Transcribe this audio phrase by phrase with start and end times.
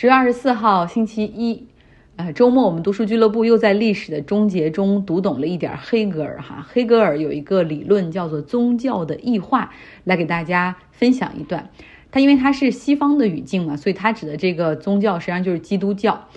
[0.00, 1.66] 十月二十四号，星期一，
[2.14, 6.64] 呃，周末我们读书俱乐部又在历史的终结中读懂了一点黑格尔哈。
[6.70, 9.72] 黑格尔有一个理论叫做宗教的异化，
[10.04, 11.68] 来给大家分享一段。
[12.12, 16.28] 他因为他是西方的语境嘛，所以他指的这个宗教实际上就是基督教。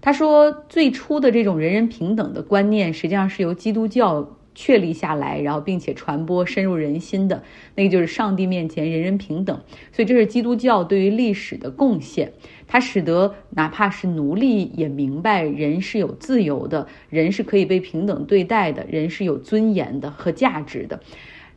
[0.00, 4.38] 他说，最初的这种人人平等的观念，实际上是由基督教。
[4.54, 7.42] 确立下来，然后并且传播深入人心的
[7.74, 9.60] 那个就是上帝面前人人平等，
[9.92, 12.32] 所以这是基督教对于历史的贡献，
[12.66, 21.00] 它使得哪怕是奴隶也明白人是有自由的，人是可以被平等对待的，人是有尊严的和价值的。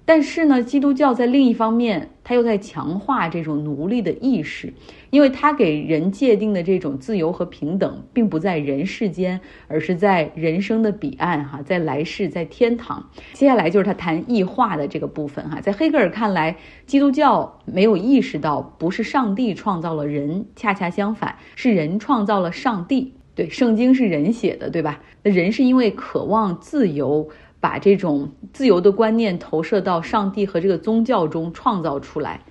[0.05, 4.73] 但是呢，基督教在另一方面，它又在强化这种奴隶的意识，
[5.12, 9.39] 因为它给人界定的这种自由和平等，并不在人世间，
[9.70, 13.09] 而是在人生的彼岸，哈，在来世，在天堂。
[13.31, 23.13] 接下来就是他谈异化的这个部分，哈，在黑格尔看来，基督教没有意识到不是上帝创造了人，恰恰相反，是人创造了上帝。
[23.35, 25.01] 对，圣经是人写的，对吧？
[25.23, 27.29] 那人是因为渴望自由。
[27.63, 32.41] 把这种自由的观念投射到上帝和这个宗教中创造出来，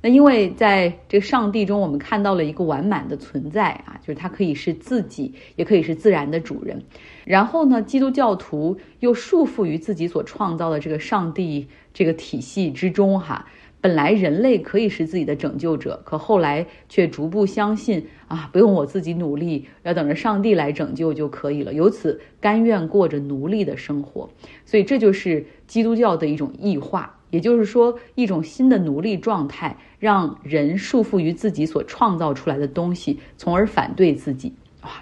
[0.00, 6.82] 那因为在这个上帝中，我们看到了一个完满的存在啊，就是他可以是自己，也可以是自然的主人。
[7.26, 13.44] 然后呢，基督教徒又束缚于自己所创造的这个上帝这个体系之中哈。
[13.80, 21.72] 本来人类可以是自己的拯救者，可后来却逐步相信啊，不用我自己努力，要等着上帝来拯救就可以了。
[21.72, 24.28] 由此甘愿过着奴隶的生活，
[24.64, 34.52] 所以这就是基督教的一种异化，也就是说一种新的奴隶状态，让人束缚于自己所创造出来的东西，从而反对自己。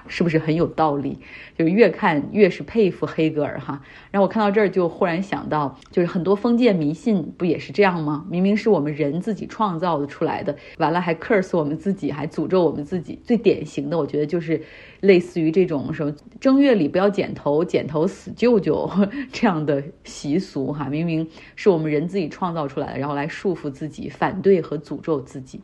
[0.08, 1.18] 是不是很有道理？
[1.56, 3.80] 就是越看越是佩服黑格尔哈。
[4.10, 8.26] 然后我看到这儿就忽然想到，就是很多封建迷信不也是这样吗？
[8.28, 13.18] 明明是我们人自己创造的出来的，完了还 curse 我们自己，还诅咒我们自己。
[13.24, 14.60] 最典型的，我觉得就是
[15.00, 18.90] 类似于这种什么正月里不要剪头，剪头死舅舅
[19.32, 20.88] 这样的习俗哈。
[20.88, 25.60] 明明是我们人自己创造出来的，然后来束缚自己，反对和诅咒自己。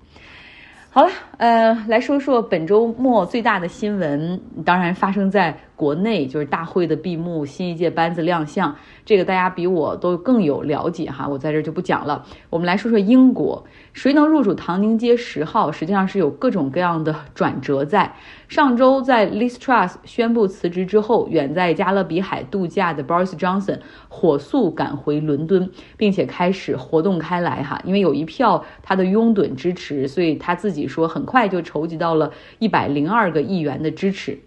[0.92, 5.56] 好了，呃，来说说本周末最大的新闻，当然发生在。
[5.80, 8.76] 国内就是大会的闭幕，新一届班子亮相，
[9.06, 12.26] 这个大家比我都更有了解哈，我在这就不讲了。
[12.50, 13.64] 我们来说说英国，
[13.94, 18.14] 谁能入主唐宁街十号，实际上是有各种各样的转折在。
[18.46, 23.78] 上周在 l i s t r u s t 宣布辞职之后，远在加勒比海度假的 Boris Johnson
[24.10, 34.38] 火速赶回伦敦，并且开始活动开来哈，因为有一票他的拥趸支持，所以他自己说很快就筹集到了一百零二个议员的支持。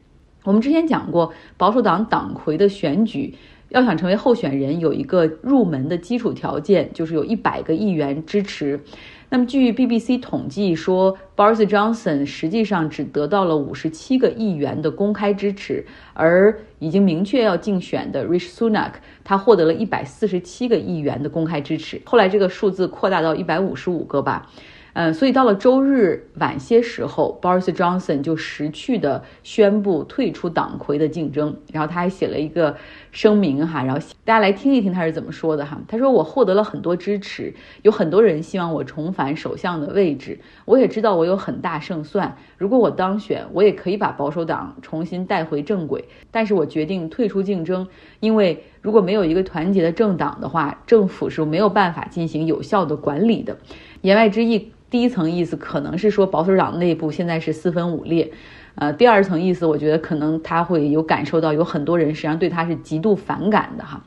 [0.44, 3.34] 我们之前讲过，保守党党魁的选举
[3.70, 8.80] 要想成为候选人，有一个入门的基础条件，就是有一百个议员支持。
[9.30, 15.84] 那么，据 BBC 统计说，Boris Johnson 实际上只得到了五十七个议员的公开支持，
[16.14, 18.92] 而已经明确要竞选的 Rishi Sunak
[19.24, 22.00] 他获得了一百四十七个议员的公开支持。
[22.06, 24.48] 后来这个数字扩大到一百五十五个吧。
[24.94, 31.56] 嗯，所以到了周日晚些时候，Boris Johnson 就识趣的宣布退出党魁的竞争。
[31.72, 32.78] 然后他还写了一个
[33.12, 35.82] 声明哈，然后大家来听一听他是怎么说的哈。
[35.88, 40.40] 他说：“我获得了很多支持，有很多人希望我重返首相的位置。
[40.66, 42.38] 我也知道我有很大胜算。
[42.58, 46.06] 如果我当选，我也可以把保守党重新带回正轨。
[46.32, 47.88] 但是我决定退出竞争，
[48.20, 53.58] 因为如果没有一个团结的政党的话，政府是没有办法进行有效的管理的。
[54.02, 58.32] 言外之意。”第一层意思可能是说保守党内部现在是四分五裂，
[58.76, 64.04] 呃，第二层意思我觉得可能他会有感受到有很多人实际上对他是极度反感的哈。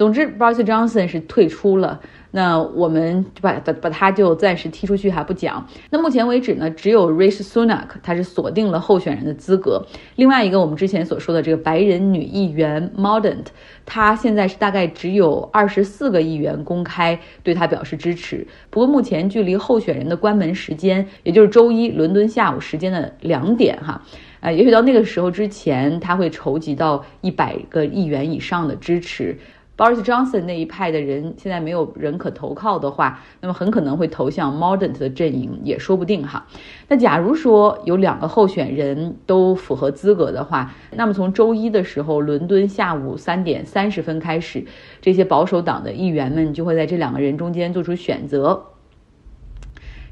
[0.00, 2.00] 总之，Boris Johnson 是退出了。
[2.30, 5.68] 那我们就把把把他就暂时踢出去还不讲。
[5.90, 9.84] 那目前为止呢，只有 Rishi Sunak 他是锁定了候选人的资格。
[10.16, 13.44] 另外一个我们之前所说的这个白人女议员 MODEN，
[13.84, 18.46] 她现在是大概只有二十四个议员公开对她表示支持。
[18.70, 24.00] 不过目前距离候选人的关门时间，也就是周一伦敦下午时间的两点哈，
[24.40, 29.36] 呃，也许到那个时候之前，他会筹集到一百个议员以上的支持。
[29.80, 36.46] Boris Johnson 那一派的人现在没有人可投靠的话，那么很可能会投向 Mordent 的阵营，也说不定哈。
[36.88, 44.66] 那假如说有两个候选人都符合资格的话，那么从周一的时候，伦敦下午三点三十分开始，
[45.00, 48.66] 这些保守党的议员们就会在这两个人中间做出选择。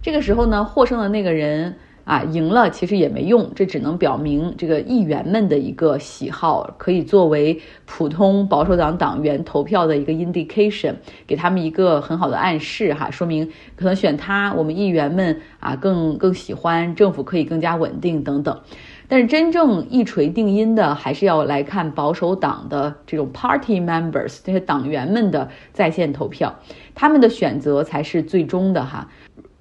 [0.01, 1.77] 这个时候呢，获胜的那个人。
[2.09, 10.95] 啊，赢了其实也没用，这只能表明这个议员们的一个喜好，可以作为普通保守党党员投票的一个 indication，
[11.27, 13.47] 给他们一个很好的暗示哈，说明
[13.77, 18.59] 可能选他，我们议员们啊更更喜欢，政府可以更加稳定等等。
[19.07, 26.59] 但是真正一锤定音的，还是要来看保守党的这种 party members 这些党员们的在线投票，
[26.95, 29.07] 他们的选择才是最终的哈。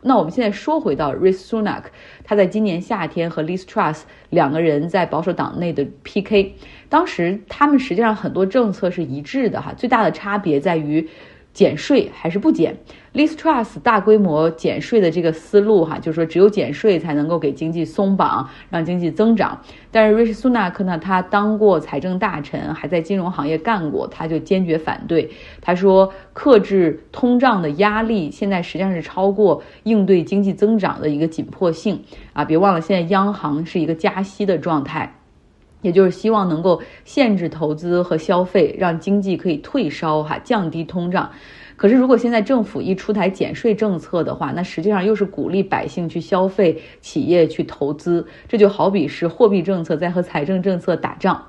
[0.02, 1.84] 那我们现在说回到 r i s Sunak，
[2.24, 6.54] 他在今年夏天和 Liz Truss 两个人在保守党内的 PK，
[6.88, 11.10] 当时他们实际上很多政策是一致的哈，最大的差别在于。
[11.58, 12.78] 减税还是不减
[13.16, 19.60] ？Liz Truss 大规模减税的这个思路，哈，就是说只有减税才能够给经济松绑，让经济增长。
[19.90, 25.32] 但是 Rishi Sunak 呢，他当过财政大臣，还在金融行业干过，他就坚决反对。
[25.60, 32.46] 他说，克制通胀的压力现在实际上是超过应对经济增长的一个紧迫性啊！
[32.46, 35.17] 别忘了，现在央行是一个加息的状态。
[35.88, 41.32] 也就是希望能够限制投资和消费，让经济可以退烧哈，降低通胀。
[41.78, 51.42] 可是如果现在政府一出台减税政策的话，那实际上又是鼓励百姓去消费，企业去投资，这就好比是货币政策在和财政政策打仗。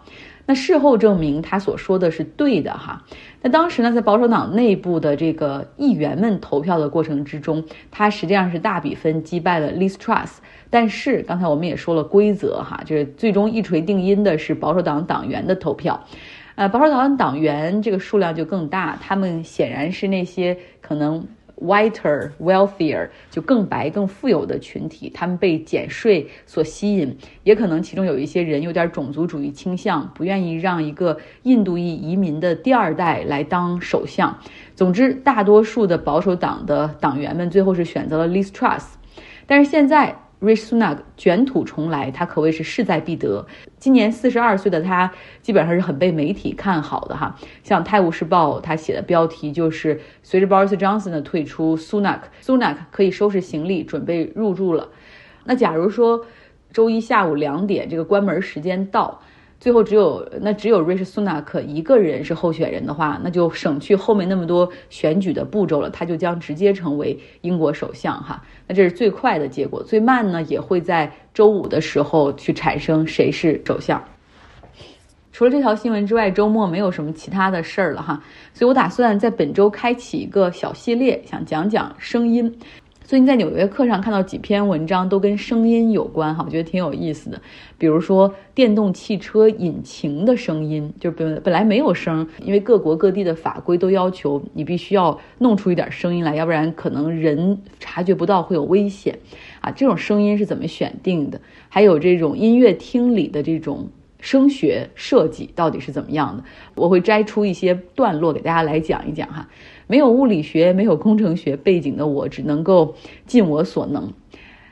[0.48, 3.04] 那事后证明他所说的是对的哈。
[3.42, 10.38] 那当时呢，在保守党内部的这个议员们投票的过程之中，他实际上是大比分击败了 Liz Truss。
[10.70, 16.02] 但是刚才我们也说了规则哈，就是最终一锤定音的是保守党党员的投票，
[16.54, 21.22] 呃，保守党党员这个数量就更大，他们显然是那些可能
[21.60, 34.38] whiter wealthier 就更白更富有的群体，他们被减税所吸引，也可能其中有一些人有点种族主义倾向，不愿意让一个印度裔移民的第二代来当首相。
[34.74, 40.16] 总之，大多数的保守党的党员们最后是选择了 l i s t r u s t 但是现在。
[40.40, 43.46] Reshnark 卷土重来，他可谓是势在必得。
[43.78, 45.12] 今年四十二岁的他，
[45.42, 47.36] 基本上是很被媒体看好的哈。
[47.62, 54.88] 像《泰晤士报》他写的标题就是“随着 Boris Johnson 的退出，Sunak，Sunak 可以收拾行李准备入住了”。
[55.44, 56.26] 那假如说
[56.72, 59.20] 周一下午两点这个关门时间到。
[59.60, 68.40] 最后只有那只有瑞士苏纳克一个人是候选人的话，那就省去后面那么多选举的步骤了，他就将直接成为英国首相哈。
[68.68, 74.02] 那这是最快的结果，最慢呢也会在周五的时候去产生谁是首相。
[75.32, 78.22] 除了这条新闻之外，周末没有什么其他的事儿了哈，
[78.52, 82.58] 所以我打算在本周开启一个小系列，想讲讲声音。
[83.08, 87.40] 最近在《纽约客》上看到几篇文章，都跟声音有关哈，我觉得挺有意思的。
[87.78, 99.18] 比如说电动汽车引擎的声音，就本本来没有声，因为各国各地的法规都要求你必须要弄出一点声音来，要不然可能人察觉不到会有危险
[99.62, 99.70] 啊。
[99.70, 101.40] 这种声音是怎么选定的？
[101.70, 103.88] 还有这种音乐厅里的这种。
[104.20, 106.42] 声学设计到底是怎么样的？
[106.74, 109.48] 我会摘出一些段落给大家来讲一讲哈。
[109.88, 112.94] 没有物理学、没有工程学背景的我，只能够
[113.26, 114.12] 尽我所能。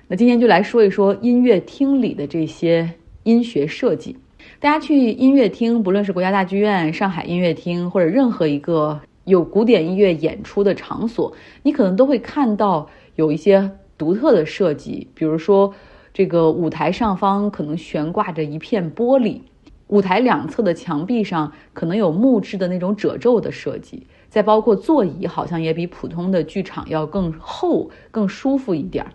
[0.07, 2.93] 那今天就来说一说音乐厅里的这些
[3.25, 4.17] 音学设计。
[4.61, 11.35] 大家去音乐厅，不论是国家大剧院、上海音乐厅，或者任何一个有古典音乐演出的场所，
[11.65, 15.75] 你可能都会看到有一些独特的设计，比如说。
[16.15, 19.41] 这个舞台上方可能悬挂着一片玻璃，
[19.89, 29.13] 舞台两侧的墙壁上可能有木质的那种褶皱的设计，再包括座椅好像也比普通的剧场要更厚、更舒服一点儿。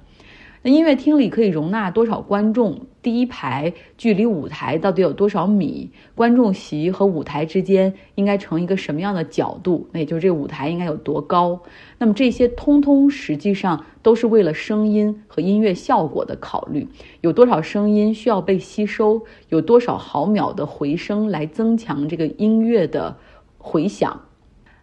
[0.64, 2.82] 那音乐厅里可以容纳多少观众？
[3.02, 5.90] 第一排距离舞台到底有多少米？
[6.14, 9.88] 观众席和舞台之间应该成一个什么样的角度？
[9.92, 11.60] 那也就是这舞台应该有多高？
[11.98, 16.88] 那么这些通通实际上都是为了声音和音乐效果的考虑。
[17.22, 19.24] 有多少声音需要被吸收？
[19.50, 23.18] 有多少毫秒的回声来增强这个音乐的
[23.58, 24.22] 回响？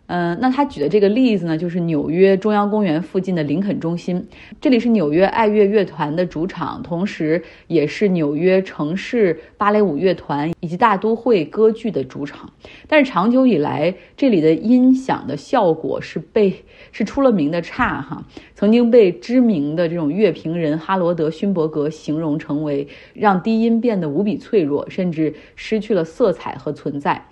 [0.09, 4.27] 嗯，那他举的这个例子呢，就是纽约中央公园附近的林肯中心，
[4.59, 12.51] 这里是纽约爱乐乐团的主场，同时也是纽约城市芭蕾舞乐团以及大都会歌剧的主场。
[12.87, 18.25] 但是长久以来，这里的音响的效果是被是出了名的差哈，
[18.55, 27.27] 曾经被知名的这种乐评人哈罗德勋伯格形容成为让低音变得无比脆弱，甚至失去了色彩和存在。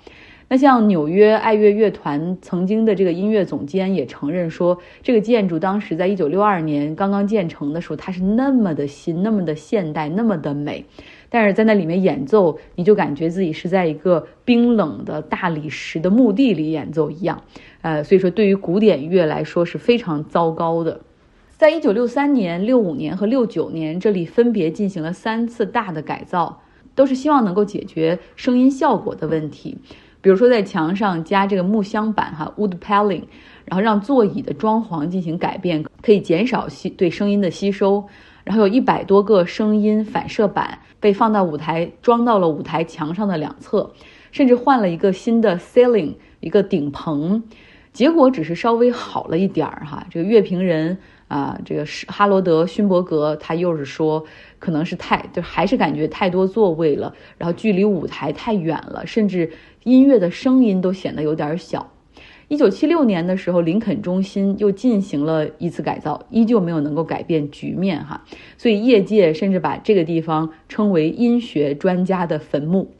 [0.49, 10.85] 那像纽约爱乐乐团曾经的这个音乐总监也承认说，这个建筑当时在一九六二年刚刚建成的时候，它是那么的新、那么的现代、那么的美，
[11.29, 17.43] 但是在那里面演奏，你就感觉自己是在一个冰冷的大理石的墓地里演奏一样，
[17.83, 21.00] 呃，所以说对于古典乐来说是非常糟糕的。
[21.57, 26.62] 在一九六三年、六五年和六九年，这里分别进行了三次大的改造，
[26.95, 29.79] 都是希望能够解决声音效果的问题。
[30.26, 33.23] 比如说，在墙上加这个木箱板哈 （wood paneling），
[33.64, 38.04] 然后让座椅的装潢进行改变，可以减少吸对声音的吸收。
[38.42, 43.88] 然后有一百多个声音反射板被放到舞台，装到了舞台墙上的两侧，
[44.33, 47.40] 甚至换了一个新的 ceiling，一个顶棚。
[47.92, 50.04] 结果只是稍微好了一点儿哈。
[50.11, 54.25] 这个乐评人啊，这个是哈罗德勋伯格，他又是说，
[54.59, 59.50] 可能是太就还是感觉太多座位了，然后距离舞台太远了，甚至
[59.85, 61.90] 音乐的声音都显得有点小。
[62.49, 68.23] 一九七六年的时候，林肯中心又进行了一次改造，依旧没有能够改变局面哈。
[68.56, 72.92] 所以业界甚至把这个地方称为音学专家的坟墓。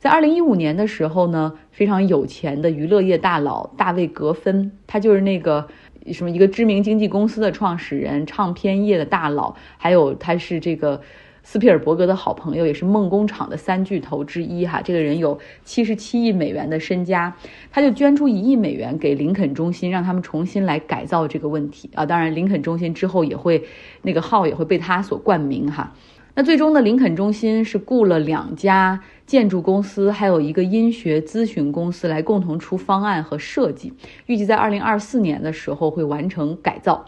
[0.00, 5.68] 在二零一五年的时候呢，非常有钱的娱乐业大佬大卫格芬，他就是那个
[6.12, 11.00] 什么一个知名经纪公司的创始人，唱片业的大佬，还有他是这个。
[11.40, 14.82] 斯皮尔伯格的好朋友，也是梦工厂的三巨头之一哈。
[14.82, 17.34] 这个人有七十七亿美元的身家，
[17.70, 22.04] 他就捐出一亿美元给林肯中心，让他们重新来改造这个问题啊。
[22.04, 23.64] 当然，林肯中心之后也会
[24.02, 25.94] 那个号也会被他所冠名哈。
[26.38, 33.92] 那最终呢，林肯中心是雇了两家建筑公司，还有一个音学咨询公司来共同出方案和设计，
[34.26, 37.04] 预计在二零二四年的时候会完成改造。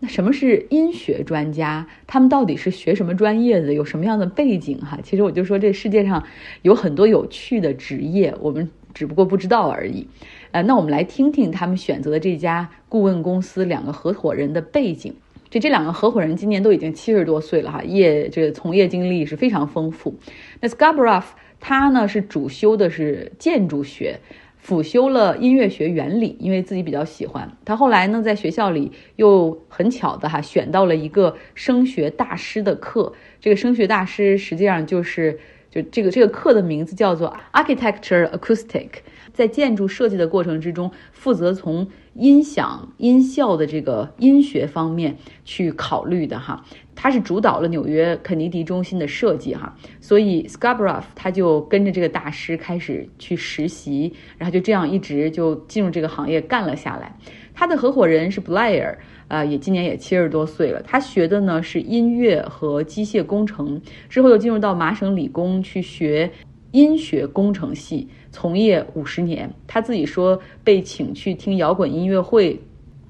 [0.00, 1.86] 那什么是音学专家？
[2.06, 3.72] 他们到底是学什么专业的？
[3.72, 4.78] 有什么样的背景？
[4.80, 6.22] 哈，其实我就说这世界上
[6.60, 10.06] 有很多有趣的职业，我们只不过不知道而已。
[10.50, 15.14] 呃，那我们来听听他们选择的这家顾问公司两个合伙人的背景。
[15.50, 20.14] 这这两个合伙人今年都已经七十多岁了，哈，业这个从业经历是非常丰富。
[20.60, 21.24] 那 Scarborough
[21.58, 24.18] 他呢是主修的是建筑学。
[24.60, 27.50] 辅修了音乐学原理，因为自己比较喜欢。
[27.64, 33.10] 他后来呢，在学校里又很巧的哈，选到了一个声学大师的课。
[33.40, 35.38] 这个声学大师实际上就是
[35.70, 38.88] 就这个这个课的名字叫做 Architecture Acoustic，
[39.32, 46.64] 在建筑设计的过程之中，负责从音响音效的这个音学方面去考虑的哈。
[46.94, 57.14] 他是主导了纽约肯尼迪中心的设计哈，所以 Scarbrough 他就跟着这个大师开始去实习，然后就这样一直就进入这个行业干了下来。
[57.54, 58.96] 他的合伙人是 Blair，
[59.28, 60.82] 呃，也今年也七十多岁了。
[60.82, 66.30] 他学的呢是音乐和机械工程，之后又进入到麻省理工去学
[66.72, 69.50] 音学工程系，从业五十年。
[69.66, 72.60] 他自己说被请去听摇滚音乐会。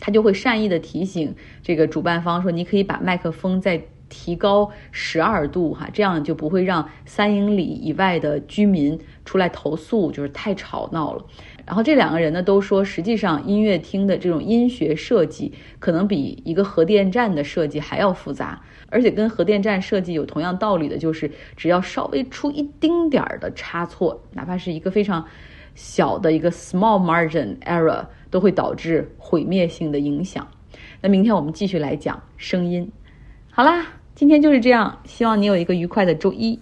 [0.01, 11.25] 他就会善意的提醒这个主办方说：“你可以把麦克风再提高十二度，哈，这样就不会让三英里以外的居民出来投诉，就是太吵闹了。”
[11.69, 25.25] 然后这两个人呢都说，实际上音乐厅的这种音学设计可能比一个核电站的设计还要复杂，而且跟核电站设计有同样道理的，就是只要稍微出一丁点儿的差错，哪怕是一个非常
[25.75, 28.07] 小的一个 small margin error。
[28.31, 30.47] 都会导致毁灭性的影响。
[31.01, 32.93] 那明天我们继续来讲声音。
[33.51, 36.61] 好啦，今天就是这样，希望你有一个愉快的周一。